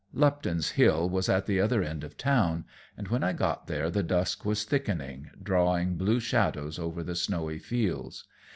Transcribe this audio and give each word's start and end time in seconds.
Lupton's 0.15 0.71
Hill 0.71 1.07
was 1.09 1.29
at 1.29 1.45
the 1.45 1.61
other 1.61 1.83
end 1.83 2.03
of 2.03 2.17
town, 2.17 2.65
and 2.97 3.09
when 3.09 3.23
I 3.23 3.33
got 3.33 3.67
there 3.67 3.91
the 3.91 4.01
dusk 4.01 4.43
was 4.43 4.63
thickening, 4.63 5.29
drawing 5.43 5.95
blue 5.95 6.19
shadows 6.19 6.79
over 6.79 7.03
the 7.03 7.13
snowy 7.13 7.59
fields. 7.59 8.23